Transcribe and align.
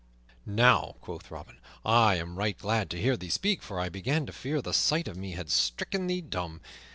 "Now," 0.47 0.95
quoth 0.99 1.29
Robin, 1.29 1.59
"I 1.85 2.15
am 2.15 2.35
right 2.35 2.57
glad 2.57 2.89
to 2.89 2.99
hear 2.99 3.15
thee 3.15 3.29
speak, 3.29 3.61
for 3.61 3.79
I 3.79 3.87
began 3.89 4.25
to 4.25 4.31
fear 4.33 4.59
the 4.59 4.73
sight 4.73 5.07
of 5.07 5.15
me 5.15 5.33
had 5.33 5.51
stricken 5.51 6.07
thee 6.07 6.21
dumb. 6.21 6.59